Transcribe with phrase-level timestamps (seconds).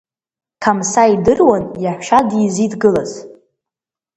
[0.63, 3.11] Қамса идыруан иаҳәшьа дызидгылаз.